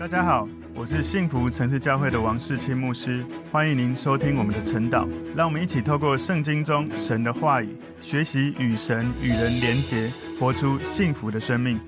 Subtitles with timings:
[0.00, 5.06] 大家好，我是幸福城市教会的王世清牧师，欢迎您收听我们的晨祷。
[5.36, 11.78] 让我们一起透过圣经中神的话语，学习与神与人连结，活出幸福的生命。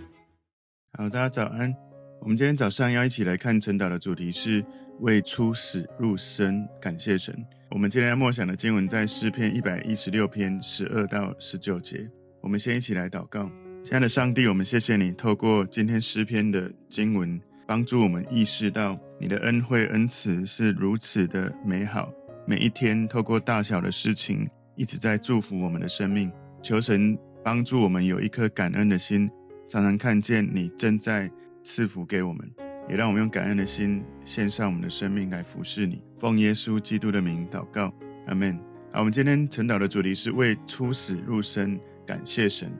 [0.93, 1.75] 好，大家早安。
[2.21, 4.63] 我们今天早上要一起来看晨祷的主题是
[5.01, 7.35] 为出死入生感谢神。
[7.71, 12.07] 我们今天要默想的经文在诗篇一百一十六篇十二到十九节。
[12.43, 13.51] 我们先一起来祷告。
[13.83, 17.41] 亲爱的上帝，我们谢谢你透过今天诗篇的经文。
[17.73, 22.13] 帮助我们意识到你的恩惠恩慈是如此的美好，
[22.47, 26.31] 每一天透过大小的事情一直在祝福我们的生命。
[26.63, 29.27] 求神帮助我们有一颗感恩的心，
[29.67, 31.31] 常常看见你正在
[31.65, 32.47] 赐福给我们，
[32.91, 36.03] 也让我们用感恩的心献上我们的生命来服侍你。
[36.21, 37.91] 奉耶稣基督的名祷告，
[38.27, 38.55] 阿门。
[38.93, 42.71] 好，我们今天晨祷的主题是为出死入生感谢神。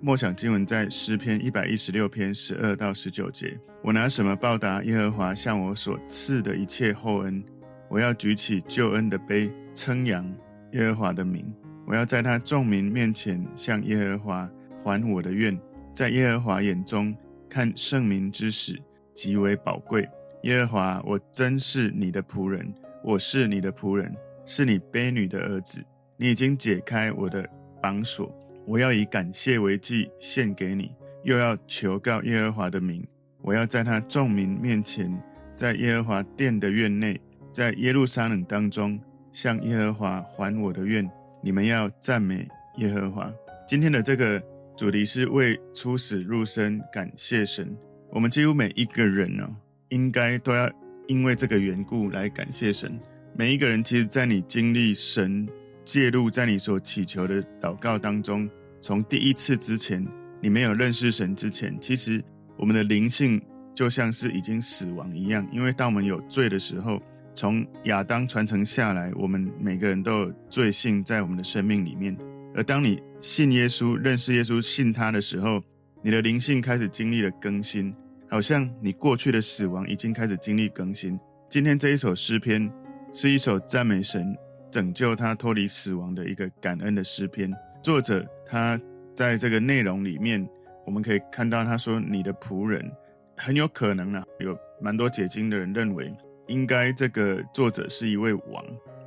[0.00, 3.58] 默想经文在诗篇一百一十六篇十二到十九节。
[3.82, 7.42] 我拿什么报答耶和华向我所赐的一切厚恩？
[7.88, 10.24] 我要举起救恩的杯，称扬
[10.72, 11.44] 耶和华的名。
[11.84, 14.50] 我要在他众民面前向耶和华
[14.84, 15.58] 还我的愿。
[15.92, 17.12] 在耶和华眼中
[17.48, 18.78] 看圣民之死
[19.12, 20.08] 极为宝贵。
[20.44, 24.14] 耶和华，我真是你的仆人，我是你的仆人，
[24.46, 25.84] 是你婢女的儿子。
[26.16, 27.44] 你已经解开我的
[27.82, 28.32] 绑锁。
[28.68, 30.90] 我要以感谢为祭献给你，
[31.24, 33.02] 又要求告耶和华的名。
[33.40, 35.10] 我要在他众民面前，
[35.54, 37.18] 在耶和华殿的院内，
[37.50, 39.00] 在耶路撒冷当中，
[39.32, 41.10] 向耶和华还我的愿。
[41.42, 42.46] 你们要赞美
[42.76, 43.32] 耶和华。
[43.66, 44.38] 今天的这个
[44.76, 47.74] 主题是为出死入生感谢神。
[48.10, 49.48] 我们几乎每一个人呢、哦，
[49.88, 50.70] 应该都要
[51.06, 53.00] 因为这个缘故来感谢神。
[53.34, 55.48] 每一个人，其实，在你经历神
[55.86, 58.46] 介入在你所祈求的祷告当中。
[58.80, 60.06] 从第一次之前，
[60.40, 62.22] 你没有认识神之前，其实
[62.56, 63.40] 我们的灵性
[63.74, 65.46] 就像是已经死亡一样。
[65.52, 67.00] 因为当我们有罪的时候，
[67.34, 72.16] 从亚当传承下来，我们每个人都有罪性在我们的生命里面。
[72.54, 75.62] 而当你信耶稣、认识耶稣、信他的时候，
[76.02, 77.94] 你的灵性开始经历了更新，
[78.28, 81.18] 好像你过去的死亡已经开始经历更新。
[81.48, 82.70] 今天这一首诗篇
[83.12, 84.36] 是一首赞美神、
[84.70, 87.52] 拯救他脱离死亡的一个感恩的诗篇。
[87.82, 88.80] 作者他
[89.14, 90.46] 在这个内容里面，
[90.84, 92.90] 我们可以看到他说：“你的仆人
[93.36, 96.12] 很有可能呢，有蛮多解经的人认为，
[96.48, 98.64] 应该这个作者是一位王，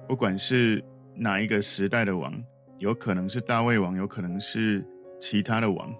[0.07, 0.83] 不管是
[1.15, 2.33] 哪一个时代的王，
[2.79, 4.83] 有可能是大卫王，有可能是
[5.19, 5.93] 其他的王。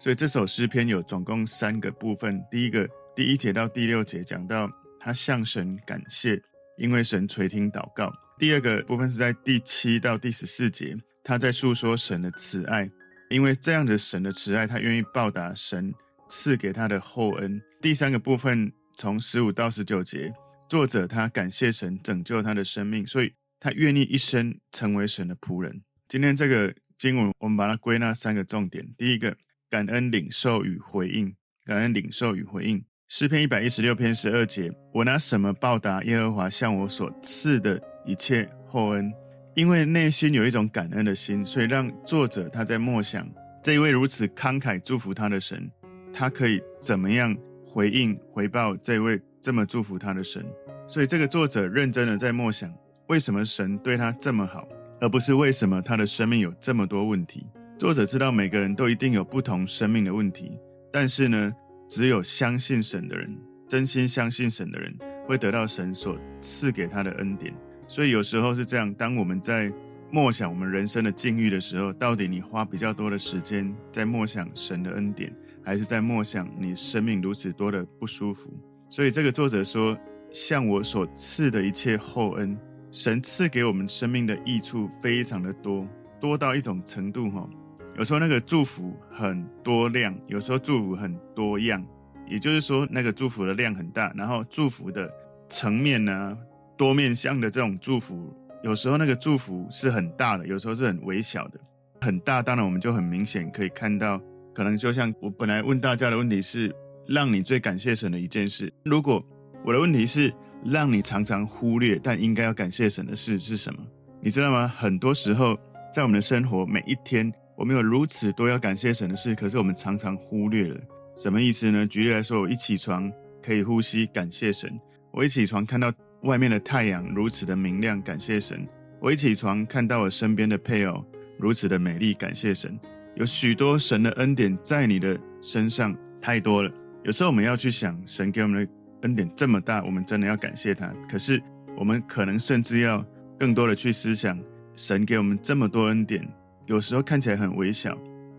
[0.00, 2.42] 所以这首诗篇有总共三个部分。
[2.50, 6.40] 第一个第一节到第六节讲到他向神感谢，
[6.78, 8.12] 因为神垂听祷告。
[8.38, 12.88] 第二个部分是在第七到第十四节。”他在诉说神的慈爱，
[13.30, 15.92] 因为这样的神的慈爱，他愿意报答神
[16.28, 17.60] 赐给他的厚恩。
[17.80, 20.30] 第三个部分从十五到十九节，
[20.68, 25.82] 作者他感谢神拯救他的生命，所以他愿意一生成为神的仆人。
[26.08, 29.34] 今天这个经文，我们把它归纳三个重点：第一个，
[29.70, 31.32] 感恩领受与回应；
[31.64, 32.84] 感恩领受与回应。
[33.08, 39.10] 诗篇一百一十六篇十二节，我拿什么报答耶和华向我所赐的一切厚恩？
[39.54, 43.28] 因为内心有一种感恩的心，所以让作者他在默想
[43.62, 45.70] 这一位如此慷慨祝福他的神，
[46.12, 50.44] 他可以怎么样回应回报这一位这么祝福他的神？
[50.88, 52.72] 所以这个作者认真的在默想，
[53.06, 54.68] 为什么神对他这么好，
[55.00, 57.46] 而不是为什么他的生命有这么多问题？
[57.78, 60.58] 作者知道每个人都一定有不同生命的问题，
[60.92, 61.52] 但是呢，
[61.88, 63.36] 只有相信神的人，
[63.68, 64.92] 真心相信神的人，
[65.26, 67.54] 会得到神所赐给他的恩典。
[67.86, 69.72] 所以有时候是这样，当我们在
[70.10, 78.52] 默想我们人生的境遇的时候，到底你花比较多的时间在默想神的恩典，还是在默想你生命如此多的不舒服？
[78.88, 79.96] 所以这个作者说，
[80.32, 82.56] 向我所赐的一切厚恩，
[82.92, 85.86] 神赐给我们生命的益处非常的多，
[86.20, 87.48] 多到一种程度哈。
[87.96, 91.84] 有时候那个祝福很多量，有时候祝福很多样，
[92.28, 95.10] 也就是说那个祝福的量很大，然后祝福的
[95.48, 96.38] 层面呢？
[96.76, 101.60] 多面向的这种祝福，有时候那个祝福是很大的，有时候是很微小的。
[102.00, 104.20] 很大，当然我们就很明显可以看到，
[104.52, 106.74] 可能就像我本来问大家的问题是，
[107.06, 108.70] 让你最感谢神的一件事。
[108.84, 109.24] 如果
[109.64, 110.30] 我的问题是
[110.64, 113.80] 让你常常忽略，但应该要感谢神的事是什么？
[114.20, 114.68] 你知道吗？
[114.68, 115.58] 很多时候
[115.92, 120.80] 在我们的生活每一天，我们有如此多要感谢神的事，可是我们常常忽略了。
[121.16, 121.86] 什么意思呢？
[121.86, 123.10] 举例来说，我一起床
[123.42, 124.68] 可以呼吸，感谢神；
[125.12, 125.90] 我一起床看到。
[126.24, 128.66] 外面的太阳如此的明亮，感谢神。
[128.98, 131.04] 我一起床看到我身边的配偶
[131.38, 132.78] 如此的美丽，感谢神。
[133.14, 136.72] 有许多神的恩典在你的身上，太多了。
[137.04, 138.72] 有时候我们要去想神给我们的
[139.02, 140.90] 恩典这么大，我们真的要感谢他。
[141.08, 141.40] 可是
[141.76, 143.04] 我们可能甚至要
[143.38, 144.38] 更多的去思想，
[144.76, 146.26] 神给我们这么多恩典，
[146.66, 147.96] 有时候看起来很微小。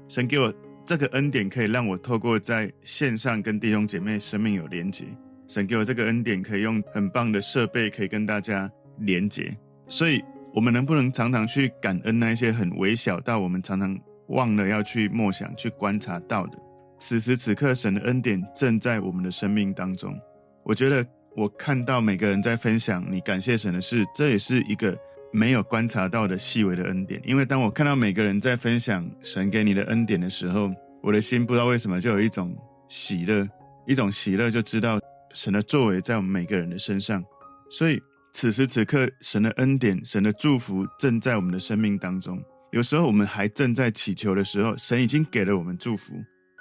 [0.10, 0.52] 神给我
[0.84, 5.06] 这个恩典，可以让我透过在线上跟弟兄姐妹生命有连结。
[5.48, 8.70] 神给我这个恩典，可以用很棒的设备，可以跟大家
[9.00, 9.56] 连接。
[9.88, 13.96] 所以，我们能不能常常去感恩那一些很微小到我们常常
[14.30, 16.58] 忘了要去默想、去观察到的？
[16.98, 20.18] 此时此刻，神的恩典正在我们的生命当中。
[20.64, 21.06] 我觉得，
[21.36, 24.98] 我看到每个人在分享你感谢神的事，这也是一个
[25.32, 27.22] 没有观察到的细微的恩典。
[27.24, 30.72] 因为当我看到每个人在分享神给你的恩典的时候，
[31.04, 32.56] 我的心不知道为什么就有一种
[32.90, 33.48] 喜乐，
[33.86, 35.00] 一种喜乐，就知道。
[35.36, 37.24] 神的作为在我们每个人的身上，
[37.70, 38.02] 所以
[38.34, 42.42] 此时此刻，神的恩典、神的祝福正在我们的生命当中。
[42.72, 46.14] 有时候我们还正在祈求的时候，神已经给了我们祝福，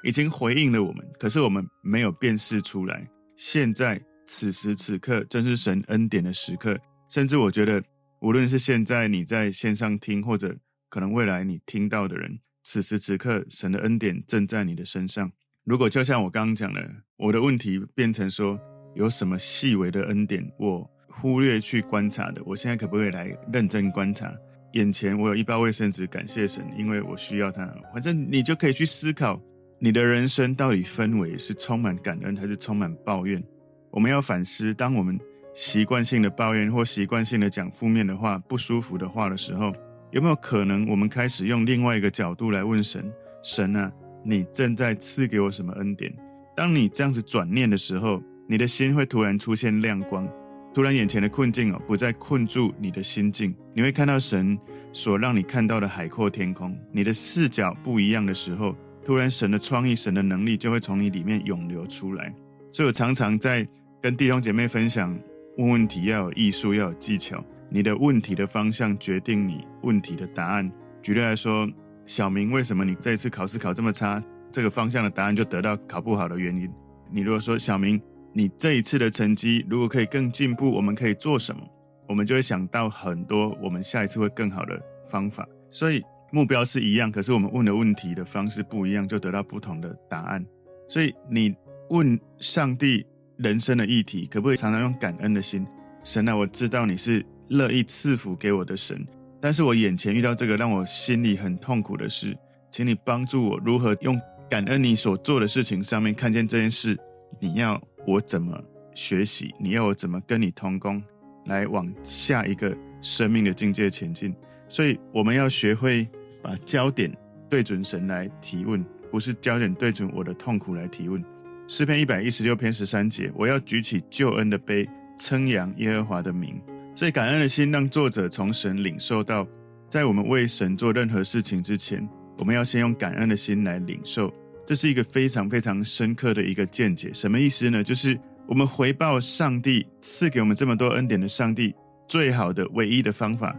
[0.02, 3.08] 已经回应了我们，可是我们没有辨识出来。
[3.36, 6.78] 现在此时此刻，正是神恩典的时刻。
[7.08, 7.82] 甚至我觉得，
[8.20, 10.56] 无论是现在你在线上听，或者
[10.88, 15.30] 可能未来你听到的人，此时此刻，神的恩典正在你的身上。
[15.64, 16.80] 如果就像我刚刚讲的，
[17.16, 18.58] 我的问题变成说，
[18.94, 24.30] 有什么细微的恩典我忽略去观察的，我现在可不可以来认真观察？
[24.74, 27.66] 眼前我有一包卫生纸，感谢神，因为我需要它。
[27.94, 29.40] 反正你就可以去思考，
[29.78, 33.42] 你的人生到底氛围是充满感恩还是充满抱怨？
[33.90, 35.18] 我们要反思，当我们
[35.54, 39.72] 习惯性的抱怨或习惯性的讲负面的话、不舒服的话的时候，
[40.10, 43.10] 有没有可能我们开始用另外一个角度来问神？
[43.42, 43.90] 神啊！
[44.24, 46.12] 你正在赐给我什么恩典？
[46.56, 50.26] 当你这样子转念的时候，你的心会突然出现亮光，
[50.72, 54.58] 突然眼前的困境哦，不再困住你的心境，你会看到神
[54.92, 56.74] 所让你看到的海阔天空。
[56.90, 58.74] 你的视角不一样的时候，
[59.04, 62.32] 突然神的创意、神的能力就会从你里面涌流出来。
[62.72, 63.66] 所以我常常在
[64.00, 65.16] 跟弟兄姐妹分享，
[65.58, 67.44] 问问题要有艺术，要有技巧。
[67.68, 70.70] 你的问题的方向决定你问题的答案。
[71.02, 71.68] 举例来说。
[72.06, 74.22] 小明，为什么你这一次考试考这么差？
[74.52, 76.70] 这个方向的答案就得到考不好的原因。
[77.10, 78.00] 你如果说小明，
[78.32, 81.62] 你这一次的成绩如果可以更进步，我们可以做什么？
[82.08, 85.48] 我们就会想到很多我们下一次会更好的方法。
[85.70, 90.44] 所以目标是一样，可是我们问的问题的方式不一样，就得到不同的答案。
[90.88, 91.54] 所以你
[91.88, 93.06] 问上帝
[93.38, 95.66] 人生的议题，可不可以常常用感恩的心？
[96.04, 99.06] 神啊，我知道你是乐意赐福给我的神。
[99.44, 102.34] 但是我眼前遇到这个让我心里很痛苦的事，
[102.70, 104.18] 请你帮助我如何用
[104.48, 106.98] 感恩你所做的事情上面看见这件事。
[107.38, 108.58] 你要我怎么
[108.94, 109.54] 学习？
[109.60, 111.04] 你要我怎么跟你同工，
[111.44, 114.34] 来往下一个生命的境界前进？
[114.66, 116.08] 所以我们要学会
[116.42, 117.14] 把焦点
[117.50, 121.22] 对准神来提问，不是焦点对准我的痛苦来提问。
[121.68, 124.88] 诗篇一百一十六篇十三节，我要举起救恩的杯，
[125.18, 126.58] 称扬耶和华的名。
[126.96, 129.46] 所以，感恩的心让作者从神领受到，
[129.88, 132.08] 在我们为神做任何事情之前，
[132.38, 134.32] 我们要先用感恩的心来领受。
[134.64, 137.12] 这是一个非常非常深刻的一个见解。
[137.12, 137.82] 什么意思呢？
[137.82, 141.74] 就是我们回报上帝赐给我们这么多恩典的上帝，
[142.06, 143.54] 最好的、唯一的方法，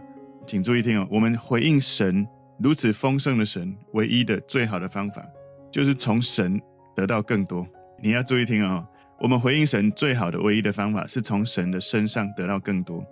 [0.46, 1.06] 请注意听哦。
[1.10, 2.26] 我们回应神
[2.58, 5.22] 如此丰盛的神，唯一的、最好的方法，
[5.70, 6.60] 就是从神
[6.94, 7.68] 得到更多。
[8.02, 8.86] 你要注意听哦。
[9.18, 13.04] 我们回应神最好的、唯一的方法，是从神的身上得到更多。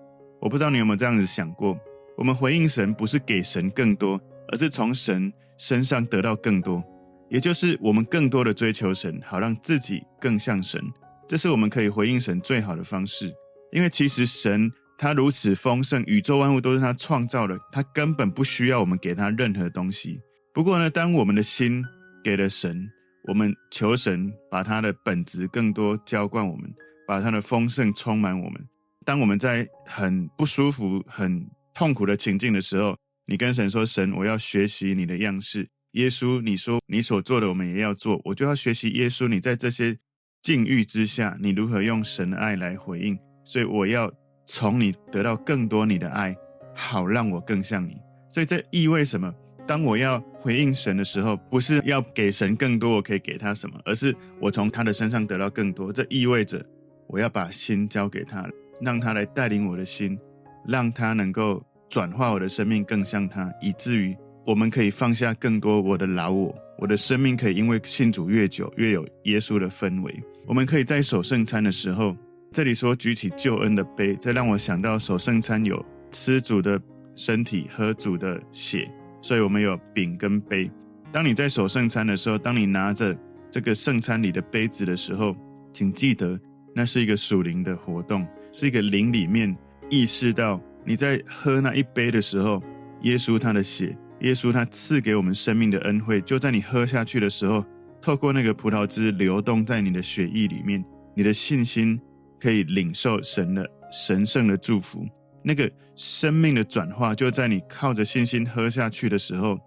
[0.44, 1.74] 我不知道你有没有这样子想过，
[2.18, 4.20] 我们回应神不是给神更多，
[4.52, 6.84] 而是从神身上得到更多，
[7.30, 10.78] 也就是我们更多的追求神，好让自己更像神。
[11.26, 13.32] 这是我们可以回应神最好的方式。
[13.72, 20.20] 因为其实神他如此丰盛，宇宙万物都是他创造的，他根本不需要我们给他任何东西。
[20.52, 21.82] 不过呢，当我们的心
[22.22, 22.86] 给了神，
[23.28, 26.70] 我们求神把他的本质更多浇灌我们，
[27.08, 28.62] 把他的丰盛充满我们。
[29.04, 32.96] 当我们在很不舒服、很痛苦的情境的时候，
[33.26, 38.20] 你跟神说：“神，我要学习你的样式。”耶稣，你说你所做的，我们也要做。
[38.24, 39.96] 我就要学习耶稣，你在这些
[40.42, 43.16] 境遇之下，你如何用神的爱来回应。
[43.44, 44.12] 所以我要
[44.44, 46.34] 从你得到更多你的爱，
[46.74, 47.96] 好让我更像你。
[48.28, 49.32] 所以这意味什么？
[49.66, 55.92] 当我要回应神的时候，不是要给神更多，我可以给他什么，而是我从他的身上得到更多。
[55.92, 56.64] 这意味着
[57.06, 58.44] 我要把心交给他。
[58.80, 60.18] 让他来带领我的心，
[60.66, 64.16] 让他能够转化我的生命更像他，以至于
[64.46, 70.22] 我们可以放下更多我的老我，我的生命可以因为信主越久越有耶稣的氛围。
[70.46, 72.16] 我们可以在守圣餐的时候，
[72.52, 76.80] 这里说举起救恩的杯，这让我想到守圣餐有吃主的
[77.16, 78.90] 身体、喝主的血，
[79.22, 80.70] 所以我们有饼跟杯。
[81.12, 83.16] 当你在守圣餐的时候，当你拿着
[83.50, 85.34] 这个圣餐里的杯子的时候，
[85.72, 86.38] 请记得。
[86.76, 89.54] 那是一个属灵的活动，是一个灵里面
[89.90, 92.62] 意识到你在喝那一杯的时候，
[93.02, 97.64] 耶稣他的血，耶稣他赐给我们生命的恩惠，就在你喝下去的时候，
[98.00, 100.82] 透过那个葡萄汁流动在你的血液里面，
[101.14, 102.00] 你的信心
[102.38, 105.04] 可以领受神的神圣的祝福，
[105.42, 109.58] 那个生命的转化就在你靠着信心喝下去的时候，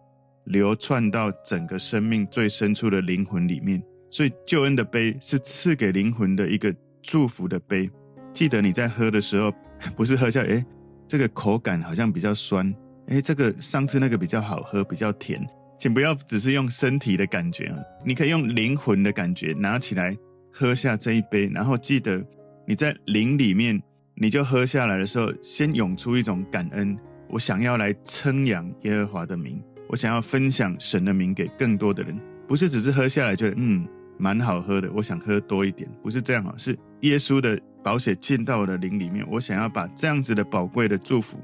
[0.45, 3.83] 流窜到整个生命最深处的灵魂里面。
[4.09, 6.73] 所以救恩的杯是赐给灵魂的一个。
[7.03, 7.89] 祝福的杯，
[8.37, 9.51] 记得你在喝的时候，
[9.97, 10.63] 不是喝下，诶，
[11.07, 12.71] 这个口感好像比较酸，
[13.07, 15.43] 诶，这个上次那个比较好喝，比较甜，
[15.79, 20.15] 请不要只是用身体的感觉啊，你可以用灵魂的感觉拿起来
[20.53, 22.23] 喝下这一杯，然后记得
[22.67, 23.81] 你在灵里面，
[24.13, 26.95] 你就喝下来的时候，先涌出一种感恩，
[27.29, 32.15] 我想要来称扬耶和华的名，我想要分享神的名给更多的人，
[32.47, 33.87] 不是只是喝下来觉得嗯。
[34.19, 37.55] 蛮好喝的，我想喝多一点，不是这样啊，是耶稣的
[37.87, 41.39] 宝血进到我的灵里面，我想要把这样子的宝贵的祝福，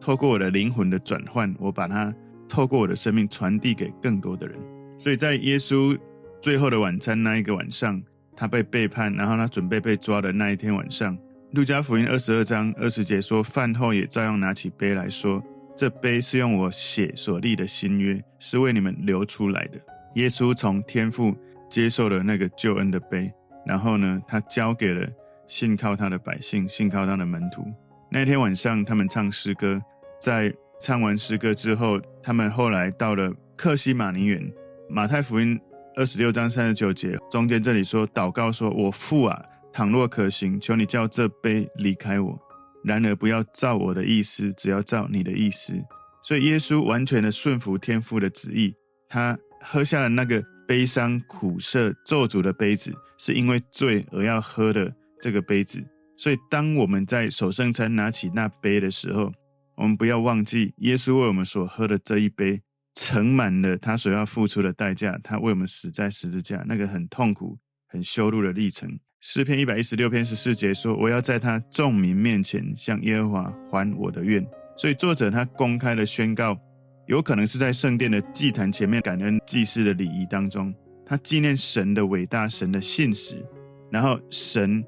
[0.00, 2.12] 透过我的灵魂的转换，我把它
[2.48, 4.58] 透过我的生命传递给更多的人。
[4.98, 5.96] 所以在耶稣
[6.40, 8.02] 最后的晚餐那一个晚上，
[8.36, 11.16] 他被背叛，然后他准备被抓的那一天晚上，
[11.52, 15.40] 路加福音二十二章二十节说，饭后也照样拿起杯来说，
[15.76, 19.78] 这杯是用我血所立的新约，是为你们流出来的。
[20.16, 21.36] 耶稣从天父。
[21.70, 23.32] 接受了那个救恩的杯，
[23.66, 25.08] 然后呢，他交给了
[25.46, 27.64] 信靠他的百姓，信靠他的门徒。
[28.10, 29.80] 那天晚上，他们唱诗歌，
[30.20, 34.52] 在唱完诗歌之后，他们后来到了克西马尼园。
[34.88, 35.58] 马太福音
[35.96, 42.38] 二十六章三十九节中间这里说：“祷告说，我父啊，倘若可行，求你叫这杯离开我；
[42.84, 45.74] 然而不要照我的意思，只要照你的意思。”
[46.22, 48.74] 所以耶稣完全的顺服天父的旨意，
[49.08, 50.42] 他喝下了那个。
[50.66, 54.90] 悲伤、苦涩、咒诅的杯子，是因为罪而要喝的
[55.24, 55.82] 这个杯子。
[56.18, 59.32] 所以，当我们在守圣餐拿起那杯的时候，
[59.74, 62.60] 我们不要忘记，耶稣为我们所喝的这一杯，
[62.94, 65.18] 盛满了他所要付出的代价。
[65.24, 67.56] 他为我们死在十字架，那个很痛苦、
[67.88, 69.00] 很羞辱的历程。
[69.22, 76.54] 诗篇一百一十六篇十四节说：“我要在他众民面前向耶和华还我的愿。”所以，作者他公开的宣告。
[77.06, 83.44] 有可能是在圣殿的祭坛前面感恩祭祀的礼仪当中，他纪念神的伟大，神的信实，
[83.90, 84.82] 然后神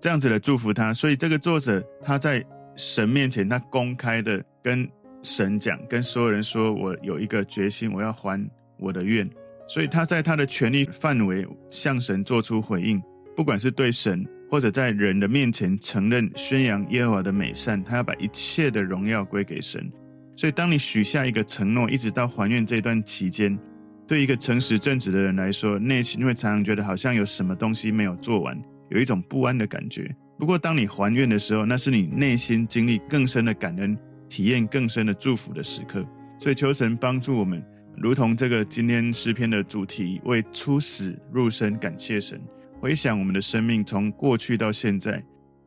[0.00, 0.92] 这样子的祝福他。
[0.92, 2.44] 所以这个作者他在
[2.76, 4.88] 神面前，他公开的跟
[5.22, 8.40] 神讲，跟所有人说：“我有一个决心，我要还
[8.78, 9.28] 我的愿。”
[9.68, 13.02] 所以他在他的权力范围向神做出回应，
[13.36, 19.90] 不管是对神或者在人的面前承认宣扬耶和华的美善，他要把一切的荣耀归给神。
[20.36, 23.58] 所以，当你许下一个承诺，一直到还愿这段期间，
[24.06, 28.56] 对一个诚实正直的人来说，内心会常常觉得好像有什么东西没有做完，
[28.90, 30.14] 有一种不安的感觉。
[30.38, 36.06] 不过，当你还愿的时候，那是你内心经历更深的感恩，体验更深的祝福的时刻。
[36.40, 37.60] 所以，求神帮助我们，
[37.96, 42.40] 如同这个今天诗篇的主题，为出死入生感谢神。
[42.80, 45.20] 回想我们的生命从过去到现在，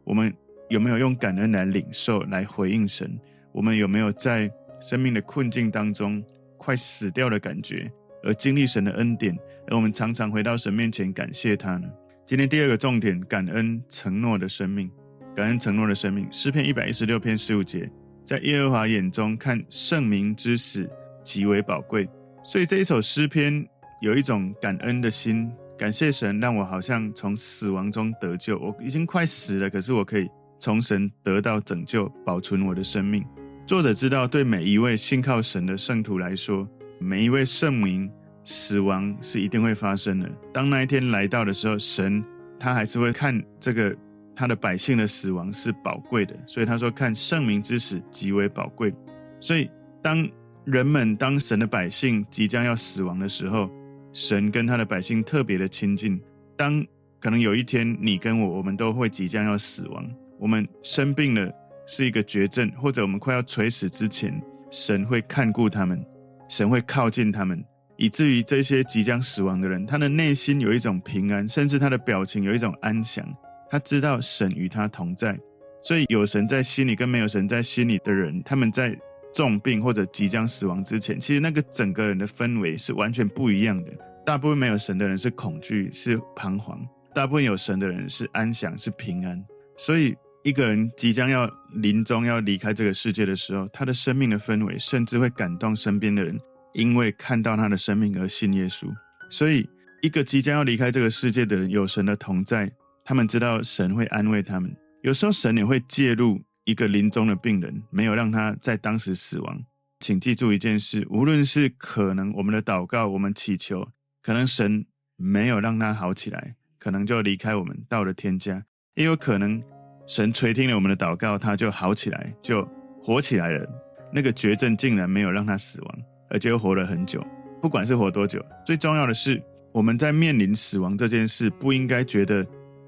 [0.06, 0.34] 我们
[0.70, 3.20] 有没有用感恩来领受，来回应神？
[3.52, 4.50] 我们有没有在
[4.80, 6.24] 生命的困境当中，
[6.58, 7.92] 快死掉的感觉，
[8.24, 9.38] 而经历神的恩典，
[9.68, 11.90] 而我们常常回到神面前感谢他呢？
[12.32, 14.90] 今天第二个重点，感恩承诺的生命，
[15.36, 16.26] 感恩承诺的生命。
[16.32, 17.92] 诗篇一百一十六篇十五节，
[18.24, 20.90] 在耶和华眼中看圣民之死
[21.26, 22.08] 极为宝贵，
[22.42, 23.68] 所以这一首诗篇
[24.02, 33.26] 有一种感恩的心，感谢神让我好像从死亡中得救，我已经快死了，可是我可以从神得到拯救，保存我的生命。
[33.68, 36.66] 作者知道，对每一位信靠神的圣徒来说，
[36.98, 38.10] 每一位圣民
[38.44, 40.30] 死亡是一定会发生的。
[40.54, 42.24] 当那一天来到的时候，神
[42.60, 43.96] 他还是会看这个
[44.36, 46.36] 他的百姓的死亡是宝贵的。
[46.46, 48.94] 所以他说：“看圣民之死极为宝贵。”
[49.40, 49.70] 所以
[50.02, 50.28] 当
[50.66, 53.70] 人们当神的百姓即将要死亡的时候，
[54.14, 56.22] 神跟他的百姓特别的亲近。
[56.56, 56.86] 当
[57.20, 61.52] 可能有一天你跟我，我们都会即将要死亡，我们生病了。
[61.88, 66.02] 是一个绝症，或者我们快要垂死之前，神会看顾他们，
[66.48, 67.62] 神会靠近他们，
[68.02, 73.24] 以至于这些即将死亡的人，他的内心有一种平安，甚至他的表情有一种安详。
[73.70, 75.40] 他知道神与他同在，
[75.84, 78.98] 所以有神在心里跟没有神在心里的人，他们在
[79.32, 83.92] 重病或者即将死亡之前，其实那个整个人的氛围是完全不一样的。
[84.26, 86.80] 大部分没有神的人是恐惧，是彷徨；
[87.14, 89.46] 大部分有神的人是安详，是平安。
[89.78, 90.16] 所以。
[90.44, 96.36] 一个人即将要临终要离开这个世界的时候，他的生命的氛围甚至会感动身边的人，
[96.74, 98.88] 因为看到他的生命而信耶稣。
[99.30, 99.68] 所以，
[100.02, 102.72] 一个即将要离开这个世界的人，有神的同在，
[103.04, 104.76] 他们知道神会安慰他们。
[105.04, 109.64] 有时候神也会介入一个临终的病人，没有让他在当时死亡。
[110.00, 113.88] 请记住一件事：无论是可能我们的祷告，我们祈求，
[114.22, 114.86] 可能神
[115.16, 118.62] 没有让他好起来，可能就离开我们到了天家；
[118.96, 119.62] 也有可能
[120.08, 122.68] 神垂听了我们的祷告，他就好起来，就
[123.02, 123.68] 活起来了。
[124.12, 126.00] 那个绝症竟然没有让他死亡，
[126.32, 127.24] 而且又活了很久。
[127.62, 129.40] 不管是活多久，最重要的是
[129.72, 132.44] 我们在面临死亡这件事，不应该觉得。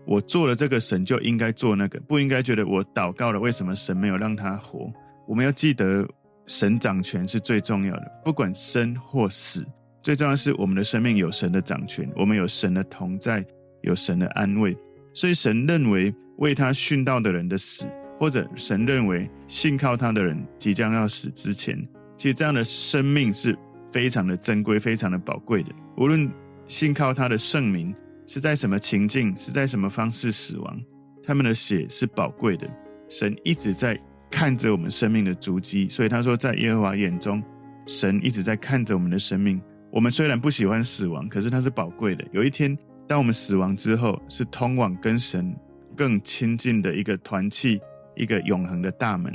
[0.05, 4.91] 我做了这个，神就应该做那个，不应该觉得我祷告了，为什么神没有让他活？
[5.25, 6.05] 我们要记得，
[6.45, 9.65] 神掌权是最重要的，不管生或死，
[10.01, 13.45] 最重要是我们的生命有神的掌权，我们有神的同在，
[13.83, 14.77] 有神的安慰。
[15.13, 17.87] 所以神认为为他殉道的人的死，
[18.19, 21.81] 或者神认为信靠他的人即将要死之前，
[22.17, 23.57] 其实这样的生命是
[23.91, 25.71] 非常的珍贵、非常的宝贵的。
[25.97, 26.29] 无论
[26.67, 27.93] 信靠他的圣名。
[28.25, 30.81] 是在什么情境，是在什么方式死亡？
[31.25, 32.65] 他们的血是宝贵的。
[33.09, 33.99] 神一直在
[34.31, 37.43] 看着我们生命的足迹，所以他说，在耶和华眼中，
[37.85, 39.61] 神一直在看着我们的生命。
[39.91, 42.25] 我们虽然不喜欢死亡，可是它是宝贵的。
[42.31, 42.75] 有一天，
[43.09, 45.53] 当我们死亡之后，是通往跟神
[45.93, 47.81] 更亲近的一个团契，
[48.15, 49.33] 一个永恒的大门。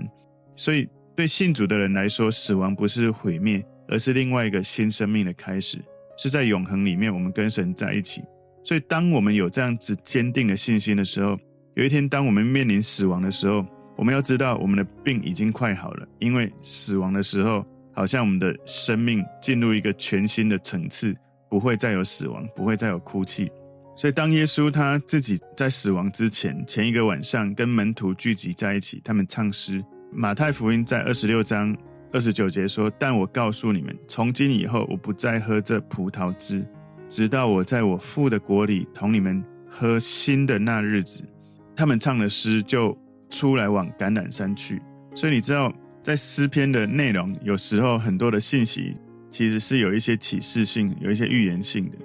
[0.56, 0.88] 所以，
[1.19, 5.77] 对信主的人来说，死亡不是毁灭，而是另外一个新生命的开始，
[6.17, 8.23] 是在永恒里面，我们跟神在一起。
[8.63, 11.37] 所以，当我们有这样子坚定的信心的时候，
[11.75, 16.07] 有一天，当我们面临死亡的时候，我们要知道，我们的病已经快好了。
[16.21, 21.13] 因为死亡的时候，好像我们的生命进入一个全新的层次，
[21.51, 23.51] 不会再有死亡，不会再有哭泣。
[23.97, 29.85] 所以，当耶稣他自己在死亡之前前一个晚上，跟门徒聚集在一起，他们唱诗。
[30.11, 31.77] 马太福音在二十六章
[32.12, 36.67] 二十九节说：“但我告诉你们，从今以后，我不再喝这葡萄汁。”
[37.09, 41.23] 直到我在我父的国里同你们喝新的那日子，
[41.75, 42.97] 他们唱的诗就
[43.31, 44.81] 出来往橄榄山去。
[45.15, 45.73] 所以你知道，
[46.03, 48.95] 在诗篇的内容，有时候很多的信息
[49.30, 51.97] 其实是有一些启示性、有一些预言性的。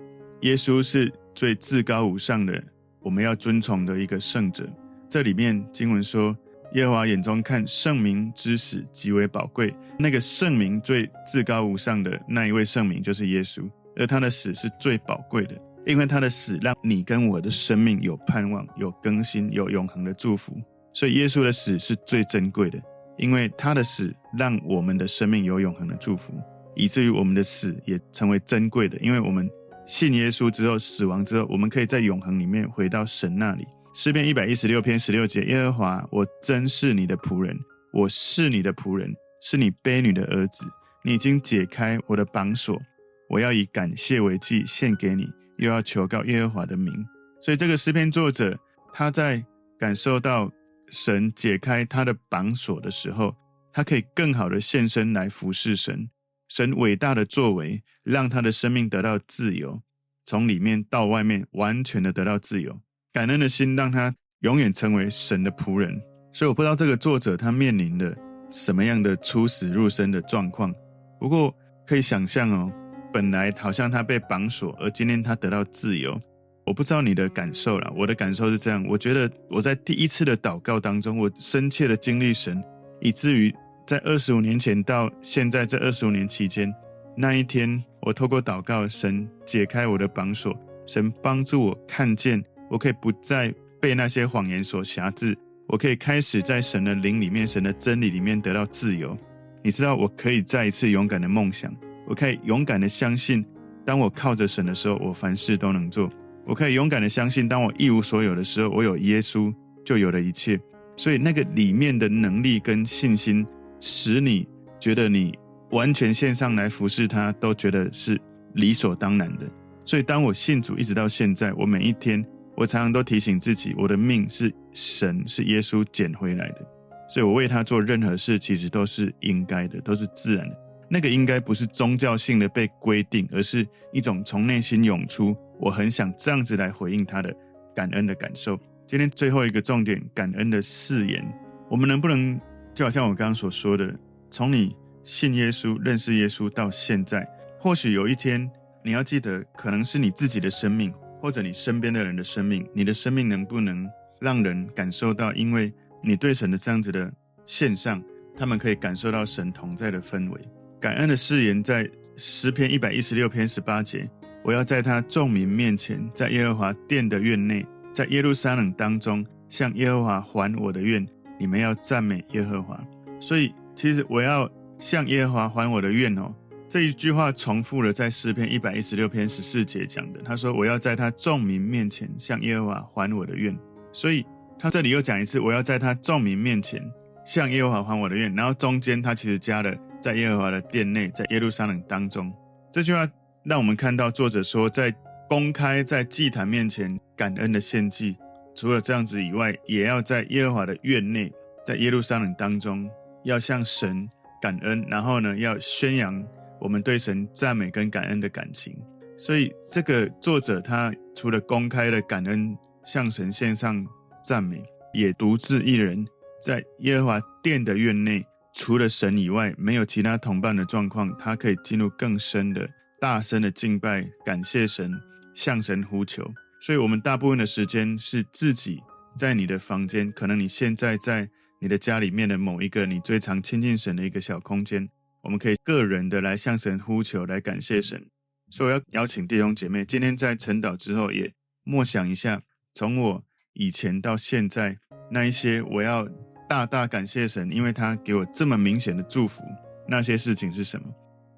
[0.42, 2.64] 耶稣是最至高无上的，
[3.02, 4.66] 我们要尊崇的一个圣者。
[5.10, 6.36] 这里面经文说，
[6.74, 9.74] 耶和华眼中看圣明之死极为宝贵。
[9.98, 13.64] 那个圣明最至高无上的那一位圣明，就是耶稣。
[13.96, 15.56] 而他的死是最宝贵的，
[15.86, 20.56] 因为他的死让你跟我的生命有盼望、有更新、有永恒的祝福。
[20.94, 22.82] 所以耶稣的死是最珍贵的，
[23.18, 26.34] 因为他的死让我们的生命有永恒的祝福，
[26.76, 28.98] 以至于我们的死也成为珍贵的。
[28.98, 29.48] 因为我们
[29.86, 33.68] 信耶稣之后，死亡之后，我们可以在永恒里面回到神那里。
[33.96, 37.56] 诗篇一百一十六篇十六节：耶和华，我真是你的仆人，
[37.94, 40.66] 我是你的仆人，是你卑女的儿子。
[41.04, 42.82] 你已经解开我的绑锁。
[43.30, 46.92] 我要以感谢为祭献给你，又要求告耶和华的名。
[47.40, 48.58] 所以这个诗篇作者
[48.92, 49.46] 他在
[49.78, 50.52] 感受到
[50.90, 53.36] 神解开他的绑锁的时候，
[53.72, 56.10] 他可以更好的献身来服侍神。
[56.50, 59.84] 神伟大的作为让他的生命得到自由，
[60.26, 62.82] 从里面到外面完全的得到自由。
[63.14, 66.02] 感恩的心让他永远成为神的仆人。
[66.32, 68.14] 所以我不知道这个作者他面临的
[68.50, 70.74] 什么样的出死入生的状况，
[71.20, 72.72] 不过可以想象哦。
[73.14, 76.20] 本来好像他被绑锁，而今天他得到自由。
[76.66, 78.84] 我不知道你的感受啦，我的感受是这样。
[78.90, 82.64] 我觉得我在第一次的祷告当中，我深切的经历神，
[83.02, 83.54] 以至于
[83.86, 86.74] 在二十五年前到现在这二十五年期间，
[87.16, 99.16] 那一天我透过祷告，神解开我的绑锁，神帮助我看见，我可以不再被那些谎言所挟制，我可以开始在神的灵里面、神的真理里面得到自由。
[99.64, 101.72] 你知道，我可以再一次勇敢的梦想。
[102.08, 103.46] 我可以勇敢的相信，
[103.86, 106.10] 当我靠着神的时候，我凡事都能做。
[106.48, 109.54] 我可以勇敢的相信，当我一无所有的时候，我有耶稣
[109.86, 110.60] 就有了一切。
[110.98, 113.46] 所以那个里面的能力跟信心，
[113.80, 114.48] 使你
[114.80, 115.38] 觉得你
[115.70, 118.20] 完全献上来服侍他，都觉得是
[118.56, 119.46] 理所当然的。
[119.86, 126.66] 所以当我信主一直到现在，我每一天，我常常都提醒自己，我的命是神是耶稣捡回来的。
[127.10, 130.58] 所以我为他做任何事，其实都是应该的，都是自然的。
[130.90, 137.36] 那个应该不是宗教性的被规定，而是一种从内心涌出，我很想这样子来回应他的
[137.76, 138.60] 感恩的感受。
[138.86, 141.24] 今天最后一个重点，感恩的誓言，
[141.70, 142.40] 我们能不能
[142.76, 143.94] 就好像我刚刚所说的，
[144.30, 147.28] 从你信耶稣、认识耶稣到现在，
[147.60, 148.50] 或许有一天
[148.84, 157.10] 你要记得，可能是你自己的生命，或者你身边的人的生命，你的生命能不能让人感受到，因为你对神的这样子的
[157.46, 158.04] 献上，
[158.36, 160.42] 他们可以感受到神同在的氛围。
[160.82, 164.06] 感恩的誓言在诗篇一百一十六篇十八节，
[164.44, 171.08] 我要在他众民面前，在耶和华殿的院内，在耶路撒冷当中向耶和华还我的愿，
[171.40, 172.78] 你们要赞美耶和华。
[173.22, 176.36] 所以，其实我要向耶和华还我的愿哦。
[176.74, 180.20] 这一句话重复了在诗篇一百一十六篇十四节讲的。
[180.24, 183.56] 他说：“我要在他众民面前向耶和华还我的愿。”
[183.94, 184.26] 所以
[184.58, 186.82] 他这里又讲一次：“我要在他众民面前
[187.28, 192.34] 向耶和华还我的愿。”然后中间他其实加了在耶和华的殿内，在耶路撒冷当中。
[192.72, 193.08] 这句话
[193.44, 194.92] 让我们看到作者说，在
[195.30, 198.16] 公开在祭坛面前感恩的献祭，
[198.56, 201.32] 除了这样子以外，也要在耶和华的院内，
[201.64, 202.90] 在耶路撒冷当中。
[203.26, 204.10] 要向神
[204.42, 206.22] 感恩，然后呢，要宣扬
[206.64, 208.74] 我们对神赞美跟感恩的感情。
[209.18, 213.86] 所以，这个作者他除了公开的感恩，向神献上
[214.24, 216.06] 赞美，也独自一人
[216.42, 222.68] 在耶和华殿的院内，除了神以外，没有其他同伴的状况，他可以进入更深的、
[223.02, 224.90] 大声的敬拜，感谢神，
[225.36, 226.24] 向神呼求。
[226.62, 228.82] 所以，我们大部分的时间是自己
[229.18, 231.30] 在你的房间，可能你现在在。
[231.60, 234.86] 你的家里面的某一个你最常亲近神的一个小空间，
[235.24, 238.06] 我们可以个人的来向神呼求，来感谢神。
[238.52, 241.34] 所以我要邀请弟兄姐妹，今天在晨祷之后也
[241.64, 242.42] 默想一下，
[242.74, 244.78] 从我以前到现在
[245.10, 246.08] 那一些，我要
[246.48, 249.44] 大大感谢神，因为他给我这么明显的祝福。
[249.88, 250.86] 那些事情是什么？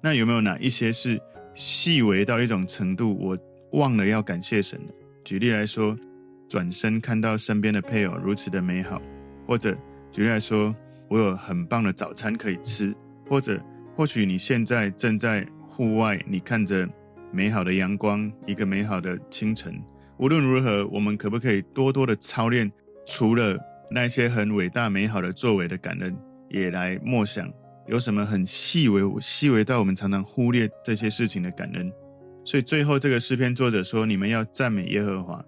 [0.02, 1.20] 那有没有哪一些是
[1.54, 3.38] 细微到一种程度，我
[3.72, 4.94] 忘了要感谢神的？
[5.24, 5.96] 举例来说，
[6.48, 9.00] 转身看到身边的配偶如此的美好，
[9.46, 9.76] 或者。
[10.12, 10.74] 举例来说，
[11.10, 12.94] 我有很棒的早餐可以吃，
[13.28, 13.60] 或者
[13.96, 16.86] 或许你现在正在户外，你看着
[17.32, 19.74] 美好的阳光，一个美好的清晨。
[20.18, 22.70] 无论如何，我们可不可以多多的操练，
[23.06, 23.58] 除了
[23.90, 26.14] 那些很伟大美好的作为的感恩，
[26.50, 27.50] 也来默想
[27.86, 31.90] 有什么很细微、细微到我们常常忽略这些事情的感恩。
[32.44, 35.42] 所以最后这个诗篇作者说：“你们要赞美耶和华。”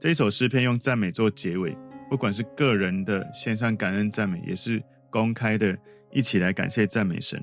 [0.00, 1.76] 这一首诗篇用赞美做结尾。
[2.10, 5.78] 不管是个人的献上感恩赞美，也是公开的
[6.10, 7.40] 一起来感谢赞美神。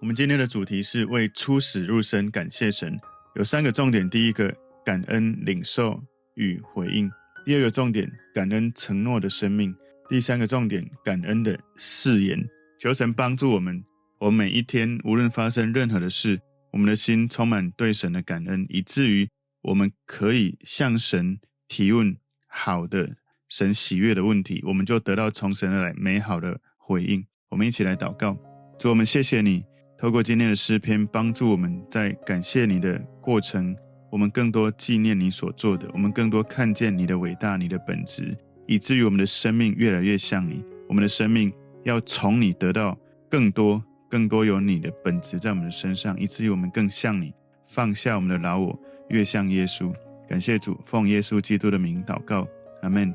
[0.00, 2.98] 我们今天的主题是为出死入生感谢神，
[3.34, 4.50] 有三个重点：第一个，
[4.82, 6.02] 感恩领受
[6.36, 7.06] 与回应；
[7.44, 9.70] 第二个重点，感恩承诺的生命；
[10.08, 12.42] 第三个重点，感恩的誓言。
[12.78, 13.84] 求神帮助我们，
[14.18, 16.40] 我们每一天无论发生任何的事，
[16.72, 19.28] 我们的心充满对神的感恩，以至于
[19.60, 23.16] 我们可以向神提问好的。
[23.50, 27.26] 神喜悦的问题，我们就得到从神而来美好的回应。
[27.50, 28.38] 我们一起来祷告，
[28.78, 29.64] 主，我们谢谢你，
[30.00, 33.76] 透过今天的诗篇，帮助我们在感谢你的过程，
[34.08, 38.34] 我们更多纪念你所做的，我们更多看见你的伟大、你的本质，
[38.66, 40.64] 以至于我们的生命越来越像你。
[40.88, 42.96] 我们的生命要从你得到
[43.28, 47.34] 更多、更多有你的本质在我们的身上，以至于我们更像你，
[47.66, 49.92] 放下我们的老我，越像耶稣。
[50.26, 52.48] 感谢主，奉耶稣基督的名祷告，
[52.80, 53.14] 阿门。